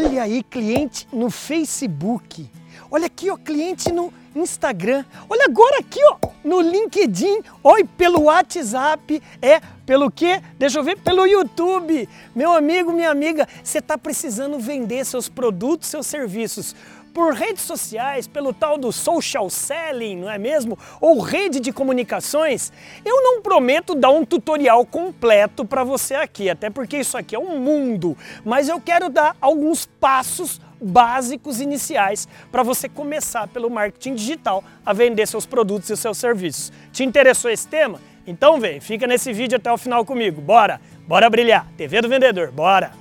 Olha 0.00 0.22
aí, 0.22 0.44
cliente 0.44 1.08
no 1.12 1.28
Facebook. 1.28 2.48
Olha 2.88 3.06
aqui, 3.06 3.28
ó, 3.32 3.36
cliente 3.36 3.90
no 3.90 4.12
Instagram. 4.32 5.04
Olha 5.28 5.46
agora 5.46 5.80
aqui, 5.80 5.98
ó, 6.04 6.18
no 6.44 6.60
LinkedIn. 6.60 7.40
Oi, 7.64 7.82
pelo 7.82 8.22
WhatsApp. 8.22 9.20
É, 9.42 9.60
pelo 9.88 10.10
quê? 10.10 10.42
Deixa 10.58 10.78
eu 10.78 10.84
ver, 10.84 10.98
pelo 10.98 11.26
YouTube. 11.26 12.06
Meu 12.34 12.52
amigo, 12.52 12.92
minha 12.92 13.10
amiga, 13.10 13.48
você 13.64 13.78
está 13.78 13.96
precisando 13.96 14.58
vender 14.58 15.02
seus 15.06 15.30
produtos, 15.30 15.88
seus 15.88 16.06
serviços 16.06 16.76
por 17.14 17.32
redes 17.32 17.62
sociais, 17.62 18.28
pelo 18.28 18.52
tal 18.52 18.76
do 18.76 18.92
social 18.92 19.48
selling, 19.48 20.16
não 20.16 20.30
é 20.30 20.36
mesmo? 20.36 20.78
Ou 21.00 21.20
rede 21.20 21.58
de 21.58 21.72
comunicações, 21.72 22.70
eu 23.02 23.22
não 23.22 23.40
prometo 23.40 23.94
dar 23.94 24.10
um 24.10 24.26
tutorial 24.26 24.84
completo 24.84 25.64
para 25.64 25.82
você 25.82 26.14
aqui, 26.14 26.50
até 26.50 26.68
porque 26.68 26.98
isso 26.98 27.16
aqui 27.16 27.34
é 27.34 27.38
um 27.38 27.58
mundo, 27.58 28.14
mas 28.44 28.68
eu 28.68 28.78
quero 28.78 29.08
dar 29.08 29.34
alguns 29.40 29.86
passos 29.86 30.60
básicos 30.78 31.62
iniciais 31.62 32.28
para 32.52 32.62
você 32.62 32.90
começar 32.90 33.48
pelo 33.48 33.70
marketing 33.70 34.14
digital 34.14 34.62
a 34.84 34.92
vender 34.92 35.26
seus 35.26 35.46
produtos 35.46 35.88
e 35.88 35.96
seus 35.96 36.18
serviços. 36.18 36.70
Te 36.92 37.04
interessou 37.04 37.50
esse 37.50 37.66
tema? 37.66 37.98
Então 38.28 38.60
vem, 38.60 38.78
fica 38.78 39.06
nesse 39.06 39.32
vídeo 39.32 39.56
até 39.56 39.72
o 39.72 39.78
final 39.78 40.04
comigo. 40.04 40.38
Bora! 40.38 40.78
Bora 41.06 41.30
brilhar! 41.30 41.66
TV 41.78 42.02
do 42.02 42.10
Vendedor, 42.10 42.52
bora! 42.52 42.92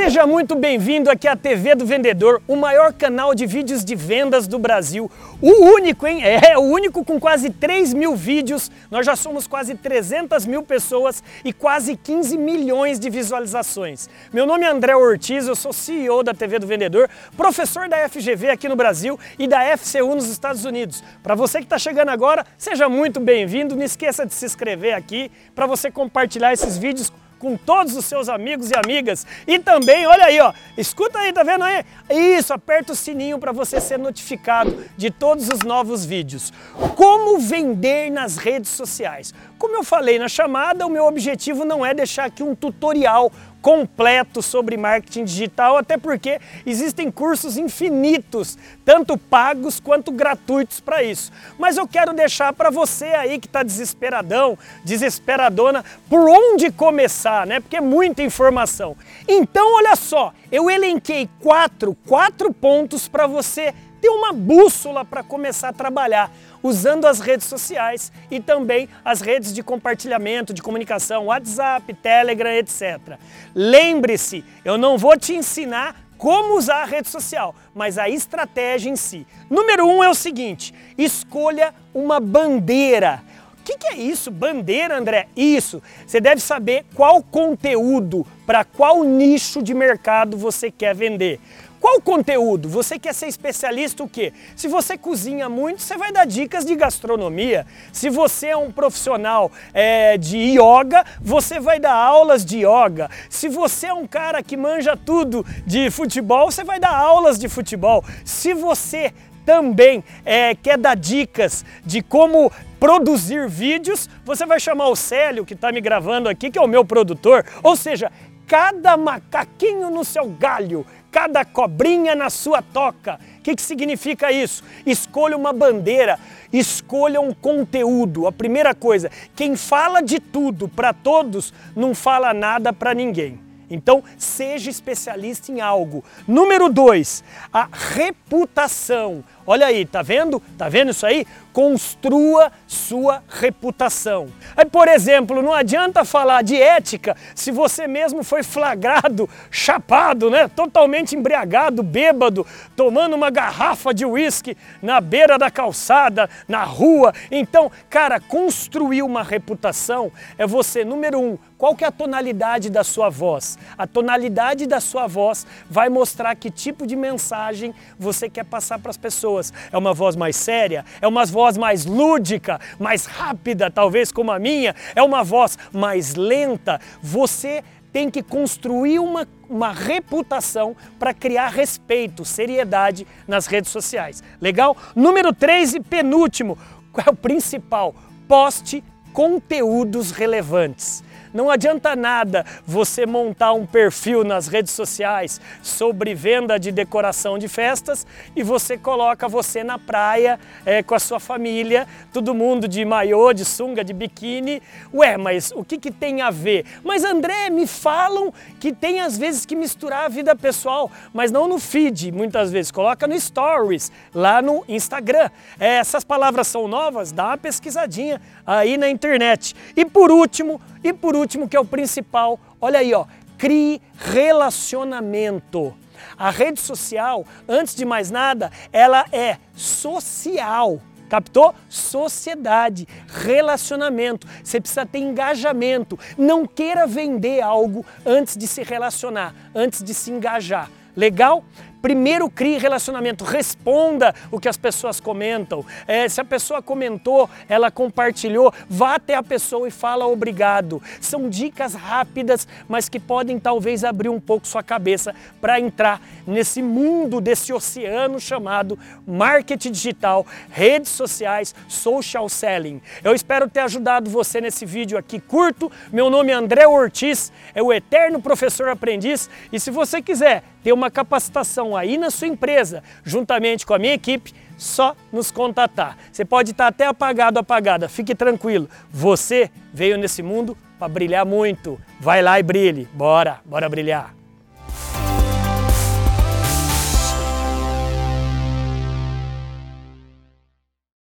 Seja 0.00 0.24
muito 0.24 0.54
bem-vindo 0.54 1.10
aqui 1.10 1.26
à 1.26 1.34
TV 1.34 1.74
do 1.74 1.84
Vendedor, 1.84 2.40
o 2.46 2.54
maior 2.54 2.92
canal 2.92 3.34
de 3.34 3.44
vídeos 3.46 3.84
de 3.84 3.96
vendas 3.96 4.46
do 4.46 4.56
Brasil. 4.56 5.10
O 5.42 5.50
único, 5.74 6.06
hein? 6.06 6.20
É, 6.22 6.56
o 6.56 6.60
único 6.62 7.04
com 7.04 7.18
quase 7.18 7.50
3 7.50 7.94
mil 7.94 8.14
vídeos. 8.14 8.70
Nós 8.92 9.04
já 9.04 9.16
somos 9.16 9.48
quase 9.48 9.74
300 9.74 10.46
mil 10.46 10.62
pessoas 10.62 11.20
e 11.44 11.52
quase 11.52 11.96
15 11.96 12.38
milhões 12.38 13.00
de 13.00 13.10
visualizações. 13.10 14.08
Meu 14.32 14.46
nome 14.46 14.64
é 14.64 14.68
André 14.68 14.94
Ortiz, 14.94 15.48
eu 15.48 15.56
sou 15.56 15.72
CEO 15.72 16.22
da 16.22 16.32
TV 16.32 16.60
do 16.60 16.66
Vendedor, 16.68 17.10
professor 17.36 17.88
da 17.88 18.08
FGV 18.08 18.50
aqui 18.50 18.68
no 18.68 18.76
Brasil 18.76 19.18
e 19.36 19.48
da 19.48 19.76
FCU 19.76 20.14
nos 20.14 20.30
Estados 20.30 20.64
Unidos. 20.64 21.02
Para 21.24 21.34
você 21.34 21.58
que 21.58 21.64
está 21.64 21.76
chegando 21.76 22.10
agora, 22.10 22.46
seja 22.56 22.88
muito 22.88 23.18
bem-vindo. 23.18 23.74
Não 23.74 23.82
esqueça 23.82 24.24
de 24.24 24.32
se 24.32 24.46
inscrever 24.46 24.94
aqui 24.94 25.28
para 25.56 25.66
você 25.66 25.90
compartilhar 25.90 26.52
esses 26.52 26.78
vídeos 26.78 27.12
com 27.38 27.56
todos 27.56 27.96
os 27.96 28.04
seus 28.04 28.28
amigos 28.28 28.70
e 28.70 28.74
amigas. 28.76 29.26
E 29.46 29.58
também, 29.58 30.06
olha 30.06 30.24
aí, 30.24 30.40
ó, 30.40 30.52
escuta 30.76 31.18
aí, 31.18 31.32
tá 31.32 31.42
vendo 31.42 31.64
aí? 31.64 31.84
Isso, 32.10 32.52
aperta 32.52 32.92
o 32.92 32.96
sininho 32.96 33.38
para 33.38 33.52
você 33.52 33.80
ser 33.80 33.98
notificado 33.98 34.84
de 34.96 35.10
todos 35.10 35.48
os 35.48 35.60
novos 35.60 36.04
vídeos. 36.04 36.52
Como 36.96 37.38
vender 37.38 38.10
nas 38.10 38.36
redes 38.36 38.70
sociais? 38.70 39.32
Como 39.58 39.74
eu 39.74 39.82
falei 39.82 40.18
na 40.18 40.28
chamada, 40.28 40.86
o 40.86 40.90
meu 40.90 41.04
objetivo 41.04 41.64
não 41.64 41.84
é 41.84 41.92
deixar 41.92 42.26
aqui 42.26 42.42
um 42.42 42.54
tutorial 42.54 43.32
completo 43.60 44.40
sobre 44.40 44.76
marketing 44.76 45.24
digital, 45.24 45.76
até 45.76 45.96
porque 45.96 46.40
existem 46.64 47.10
cursos 47.10 47.56
infinitos, 47.56 48.56
tanto 48.84 49.18
pagos 49.18 49.80
quanto 49.80 50.12
gratuitos 50.12 50.78
para 50.78 51.02
isso. 51.02 51.32
Mas 51.58 51.76
eu 51.76 51.86
quero 51.86 52.12
deixar 52.12 52.52
para 52.52 52.70
você 52.70 53.06
aí 53.06 53.38
que 53.38 53.46
está 53.46 53.64
desesperadão, 53.64 54.56
desesperadona, 54.84 55.84
por 56.08 56.28
onde 56.28 56.70
começar, 56.70 57.46
né? 57.46 57.58
Porque 57.58 57.76
é 57.76 57.80
muita 57.80 58.22
informação. 58.22 58.96
Então, 59.26 59.74
olha 59.74 59.96
só, 59.96 60.32
eu 60.52 60.70
elenquei 60.70 61.28
quatro, 61.40 61.96
quatro 62.06 62.52
pontos 62.52 63.08
para 63.08 63.26
você 63.26 63.74
ter 64.00 64.08
uma 64.08 64.32
bússola 64.32 65.04
para 65.04 65.22
começar 65.22 65.68
a 65.68 65.72
trabalhar 65.72 66.30
usando 66.62 67.06
as 67.06 67.20
redes 67.20 67.46
sociais 67.46 68.12
e 68.30 68.40
também 68.40 68.88
as 69.04 69.20
redes 69.20 69.52
de 69.52 69.62
compartilhamento, 69.62 70.54
de 70.54 70.62
comunicação, 70.62 71.26
WhatsApp, 71.26 71.92
Telegram, 71.94 72.50
etc. 72.50 73.18
Lembre-se, 73.54 74.44
eu 74.64 74.76
não 74.78 74.98
vou 74.98 75.16
te 75.16 75.34
ensinar 75.34 76.08
como 76.18 76.58
usar 76.58 76.82
a 76.82 76.84
rede 76.84 77.08
social, 77.08 77.54
mas 77.72 77.96
a 77.96 78.08
estratégia 78.08 78.90
em 78.90 78.96
si. 78.96 79.26
Número 79.48 79.86
um 79.86 80.02
é 80.02 80.08
o 80.10 80.14
seguinte: 80.14 80.74
escolha 80.98 81.72
uma 81.94 82.18
bandeira. 82.18 83.22
O 83.60 83.62
que, 83.68 83.76
que 83.76 83.86
é 83.88 83.96
isso? 83.98 84.30
Bandeira, 84.30 84.96
André? 84.96 85.28
Isso. 85.36 85.82
Você 86.06 86.20
deve 86.20 86.40
saber 86.40 86.86
qual 86.94 87.22
conteúdo, 87.22 88.26
para 88.46 88.64
qual 88.64 89.04
nicho 89.04 89.62
de 89.62 89.74
mercado 89.74 90.38
você 90.38 90.70
quer 90.70 90.94
vender. 90.94 91.38
Qual 91.80 92.00
conteúdo? 92.00 92.68
Você 92.68 92.98
quer 92.98 93.14
ser 93.14 93.28
especialista 93.28 94.02
o 94.02 94.08
quê? 94.08 94.32
Se 94.56 94.66
você 94.66 94.98
cozinha 94.98 95.48
muito, 95.48 95.80
você 95.80 95.96
vai 95.96 96.12
dar 96.12 96.24
dicas 96.24 96.64
de 96.64 96.74
gastronomia. 96.74 97.66
Se 97.92 98.10
você 98.10 98.48
é 98.48 98.56
um 98.56 98.72
profissional 98.72 99.50
é, 99.72 100.18
de 100.18 100.36
yoga, 100.36 101.04
você 101.20 101.60
vai 101.60 101.78
dar 101.78 101.94
aulas 101.94 102.44
de 102.44 102.58
yoga. 102.58 103.08
Se 103.30 103.48
você 103.48 103.86
é 103.86 103.94
um 103.94 104.06
cara 104.06 104.42
que 104.42 104.56
manja 104.56 104.96
tudo 104.96 105.46
de 105.64 105.90
futebol, 105.90 106.50
você 106.50 106.64
vai 106.64 106.80
dar 106.80 106.94
aulas 106.94 107.38
de 107.38 107.48
futebol. 107.48 108.04
Se 108.24 108.54
você 108.54 109.12
também 109.48 110.04
é, 110.26 110.54
quer 110.54 110.76
dar 110.76 110.94
dicas 110.94 111.64
de 111.82 112.02
como 112.02 112.52
produzir 112.78 113.48
vídeos, 113.48 114.06
você 114.22 114.44
vai 114.44 114.60
chamar 114.60 114.88
o 114.88 114.94
Célio, 114.94 115.42
que 115.44 115.54
está 115.54 115.72
me 115.72 115.80
gravando 115.80 116.28
aqui, 116.28 116.50
que 116.50 116.58
é 116.58 116.62
o 116.62 116.68
meu 116.68 116.84
produtor. 116.84 117.46
Ou 117.62 117.74
seja, 117.74 118.12
cada 118.48 118.96
macaquinho 118.96 119.90
no 119.90 120.04
seu 120.04 120.26
galho 120.26 120.84
cada 121.10 121.44
cobrinha 121.44 122.14
na 122.14 122.30
sua 122.30 122.62
toca. 122.62 123.18
O 123.38 123.42
que, 123.42 123.54
que 123.54 123.62
significa 123.62 124.30
isso? 124.30 124.62
Escolha 124.84 125.36
uma 125.36 125.52
bandeira, 125.52 126.18
escolha 126.52 127.20
um 127.20 127.32
conteúdo. 127.32 128.26
A 128.26 128.32
primeira 128.32 128.74
coisa, 128.74 129.10
quem 129.34 129.56
fala 129.56 130.00
de 130.00 130.20
tudo 130.20 130.68
para 130.68 130.92
todos 130.92 131.52
não 131.74 131.94
fala 131.94 132.34
nada 132.34 132.72
para 132.72 132.94
ninguém. 132.94 133.47
Então, 133.70 134.02
seja 134.16 134.70
especialista 134.70 135.52
em 135.52 135.60
algo. 135.60 136.04
Número 136.26 136.68
dois, 136.68 137.22
a 137.52 137.68
reputação. 137.72 139.24
Olha 139.46 139.66
aí, 139.66 139.86
tá 139.86 140.02
vendo? 140.02 140.42
Tá 140.58 140.68
vendo 140.68 140.90
isso 140.90 141.06
aí? 141.06 141.26
Construa 141.54 142.52
sua 142.66 143.22
reputação. 143.28 144.28
Aí, 144.54 144.66
por 144.66 144.88
exemplo, 144.88 145.40
não 145.40 145.54
adianta 145.54 146.04
falar 146.04 146.42
de 146.42 146.54
ética 146.54 147.16
se 147.34 147.50
você 147.50 147.86
mesmo 147.86 148.22
foi 148.22 148.42
flagrado, 148.42 149.28
chapado, 149.50 150.28
né? 150.28 150.48
Totalmente 150.48 151.16
embriagado, 151.16 151.82
bêbado, 151.82 152.46
tomando 152.76 153.16
uma 153.16 153.30
garrafa 153.30 153.94
de 153.94 154.04
uísque 154.04 154.56
na 154.82 155.00
beira 155.00 155.38
da 155.38 155.50
calçada, 155.50 156.28
na 156.46 156.62
rua. 156.64 157.14
Então, 157.30 157.72
cara, 157.88 158.20
construir 158.20 159.02
uma 159.02 159.22
reputação 159.22 160.12
é 160.36 160.46
você, 160.46 160.84
número 160.84 161.18
um, 161.18 161.38
qual 161.58 161.74
que 161.74 161.82
é 161.82 161.88
a 161.88 161.92
tonalidade 161.92 162.70
da 162.70 162.84
sua 162.84 163.10
voz? 163.10 163.58
A 163.76 163.84
tonalidade 163.84 164.64
da 164.64 164.78
sua 164.78 165.08
voz 165.08 165.44
vai 165.68 165.88
mostrar 165.88 166.36
que 166.36 166.52
tipo 166.52 166.86
de 166.86 166.94
mensagem 166.94 167.74
você 167.98 168.30
quer 168.30 168.44
passar 168.44 168.78
para 168.78 168.90
as 168.90 168.96
pessoas. 168.96 169.52
É 169.72 169.76
uma 169.76 169.92
voz 169.92 170.14
mais 170.14 170.36
séria, 170.36 170.84
é 171.00 171.08
uma 171.08 171.26
voz 171.26 171.58
mais 171.58 171.84
lúdica, 171.84 172.60
mais 172.78 173.06
rápida, 173.06 173.72
talvez 173.72 174.12
como 174.12 174.30
a 174.30 174.38
minha, 174.38 174.72
é 174.94 175.02
uma 175.02 175.24
voz 175.24 175.58
mais 175.72 176.14
lenta. 176.14 176.80
Você 177.02 177.64
tem 177.92 178.08
que 178.08 178.22
construir 178.22 179.00
uma, 179.00 179.26
uma 179.50 179.72
reputação 179.72 180.76
para 180.96 181.12
criar 181.12 181.48
respeito, 181.48 182.24
seriedade 182.24 183.04
nas 183.26 183.46
redes 183.46 183.72
sociais. 183.72 184.22
Legal? 184.40 184.76
Número 184.94 185.32
3 185.32 185.74
e 185.74 185.80
penúltimo, 185.80 186.56
qual 186.92 187.08
é 187.08 187.10
o 187.10 187.16
principal? 187.16 187.96
Poste 188.28 188.84
conteúdos 189.12 190.12
relevantes. 190.12 191.02
Não 191.32 191.50
adianta 191.50 191.94
nada 191.94 192.44
você 192.66 193.06
montar 193.06 193.52
um 193.52 193.66
perfil 193.66 194.24
nas 194.24 194.48
redes 194.48 194.72
sociais 194.72 195.40
sobre 195.62 196.14
venda 196.14 196.58
de 196.58 196.72
decoração 196.72 197.38
de 197.38 197.48
festas 197.48 198.06
e 198.34 198.42
você 198.42 198.76
coloca 198.76 199.28
você 199.28 199.62
na 199.62 199.78
praia 199.78 200.38
é, 200.64 200.82
com 200.82 200.94
a 200.94 200.98
sua 200.98 201.20
família, 201.20 201.86
todo 202.12 202.34
mundo 202.34 202.66
de 202.66 202.84
maiô, 202.84 203.32
de 203.32 203.44
sunga, 203.44 203.84
de 203.84 203.92
biquíni. 203.92 204.62
Ué, 204.92 205.16
mas 205.16 205.52
o 205.54 205.64
que, 205.64 205.78
que 205.78 205.90
tem 205.90 206.22
a 206.22 206.30
ver? 206.30 206.64
Mas 206.82 207.04
André, 207.04 207.50
me 207.50 207.66
falam 207.66 208.32
que 208.60 208.72
tem 208.72 209.00
às 209.00 209.18
vezes 209.18 209.44
que 209.44 209.56
misturar 209.56 210.06
a 210.06 210.08
vida 210.08 210.34
pessoal, 210.34 210.90
mas 211.12 211.30
não 211.30 211.48
no 211.48 211.58
feed, 211.58 212.12
muitas 212.12 212.50
vezes. 212.50 212.70
Coloca 212.70 213.06
no 213.06 213.18
Stories, 213.18 213.90
lá 214.14 214.40
no 214.40 214.64
Instagram. 214.68 215.30
É, 215.58 215.76
essas 215.76 216.04
palavras 216.04 216.46
são 216.46 216.68
novas? 216.68 217.12
Dá 217.12 217.26
uma 217.26 217.38
pesquisadinha 217.38 218.20
aí 218.46 218.76
na 218.76 218.88
internet. 218.88 219.54
E 219.76 219.84
por 219.84 220.10
último, 220.10 220.60
e 220.82 220.92
por 220.92 221.16
último, 221.16 221.48
que 221.48 221.56
é 221.56 221.60
o 221.60 221.64
principal, 221.64 222.38
olha 222.60 222.78
aí, 222.80 222.92
ó, 222.94 223.06
crie 223.36 223.80
relacionamento. 223.96 225.74
A 226.16 226.30
rede 226.30 226.60
social, 226.60 227.24
antes 227.48 227.74
de 227.74 227.84
mais 227.84 228.10
nada, 228.10 228.50
ela 228.72 229.04
é 229.12 229.38
social. 229.54 230.80
Captou? 231.08 231.54
Sociedade, 231.68 232.86
relacionamento. 233.06 234.26
Você 234.44 234.60
precisa 234.60 234.84
ter 234.84 234.98
engajamento. 234.98 235.98
Não 236.16 236.46
queira 236.46 236.86
vender 236.86 237.40
algo 237.40 237.84
antes 238.04 238.36
de 238.36 238.46
se 238.46 238.62
relacionar, 238.62 239.34
antes 239.54 239.82
de 239.82 239.94
se 239.94 240.10
engajar. 240.10 240.70
Legal? 240.94 241.44
Primeiro 241.80 242.28
crie 242.28 242.58
relacionamento, 242.58 243.24
responda 243.24 244.14
o 244.30 244.40
que 244.40 244.48
as 244.48 244.56
pessoas 244.56 244.98
comentam. 244.98 245.64
É, 245.86 246.08
se 246.08 246.20
a 246.20 246.24
pessoa 246.24 246.60
comentou, 246.60 247.30
ela 247.48 247.70
compartilhou, 247.70 248.52
vá 248.68 248.96
até 248.96 249.14
a 249.14 249.22
pessoa 249.22 249.68
e 249.68 249.70
fala 249.70 250.06
obrigado. 250.06 250.82
São 251.00 251.28
dicas 251.28 251.74
rápidas, 251.74 252.48
mas 252.68 252.88
que 252.88 252.98
podem 252.98 253.38
talvez 253.38 253.84
abrir 253.84 254.08
um 254.08 254.18
pouco 254.18 254.46
sua 254.46 254.62
cabeça 254.62 255.14
para 255.40 255.60
entrar 255.60 256.00
nesse 256.26 256.60
mundo, 256.62 257.20
desse 257.20 257.52
oceano 257.52 258.18
chamado 258.18 258.78
marketing 259.06 259.70
digital, 259.70 260.26
redes 260.50 260.90
sociais, 260.90 261.54
social 261.68 262.28
selling. 262.28 262.82
Eu 263.04 263.14
espero 263.14 263.48
ter 263.48 263.60
ajudado 263.60 264.10
você 264.10 264.40
nesse 264.40 264.66
vídeo 264.66 264.98
aqui 264.98 265.20
curto. 265.20 265.70
Meu 265.92 266.10
nome 266.10 266.32
é 266.32 266.34
André 266.34 266.66
Ortiz, 266.66 267.32
é 267.54 267.62
o 267.62 267.72
eterno 267.72 268.20
professor 268.20 268.68
aprendiz 268.68 269.30
e 269.52 269.60
se 269.60 269.70
você 269.70 270.02
quiser 270.02 270.42
ter 270.62 270.72
uma 270.72 270.90
capacitação 270.90 271.67
aí 271.76 271.96
na 271.96 272.10
sua 272.10 272.28
empresa, 272.28 272.82
juntamente 273.04 273.64
com 273.66 273.74
a 273.74 273.78
minha 273.78 273.94
equipe, 273.94 274.34
só 274.56 274.94
nos 275.12 275.30
contatar. 275.30 275.96
Você 276.10 276.24
pode 276.24 276.50
estar 276.50 276.66
até 276.66 276.86
apagado, 276.86 277.38
apagada, 277.38 277.88
fique 277.88 278.14
tranquilo. 278.14 278.68
Você 278.90 279.50
veio 279.72 279.96
nesse 279.96 280.22
mundo 280.22 280.56
para 280.78 280.88
brilhar 280.88 281.24
muito. 281.24 281.80
Vai 282.00 282.22
lá 282.22 282.38
e 282.38 282.42
brilhe. 282.42 282.88
Bora, 282.92 283.40
bora 283.44 283.68
brilhar. 283.68 284.17